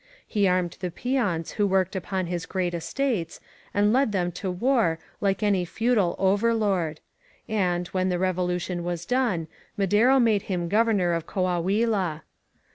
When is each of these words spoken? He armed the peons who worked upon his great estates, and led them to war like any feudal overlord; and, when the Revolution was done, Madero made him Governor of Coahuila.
He 0.27 0.47
armed 0.47 0.77
the 0.79 0.89
peons 0.89 1.51
who 1.51 1.67
worked 1.67 1.95
upon 1.95 2.25
his 2.25 2.47
great 2.47 2.73
estates, 2.73 3.39
and 3.71 3.93
led 3.93 4.11
them 4.11 4.31
to 4.31 4.49
war 4.49 4.97
like 5.19 5.43
any 5.43 5.63
feudal 5.63 6.15
overlord; 6.17 6.99
and, 7.47 7.87
when 7.89 8.09
the 8.09 8.17
Revolution 8.17 8.83
was 8.83 9.05
done, 9.05 9.47
Madero 9.77 10.19
made 10.19 10.41
him 10.49 10.67
Governor 10.69 11.13
of 11.13 11.27
Coahuila. 11.27 12.23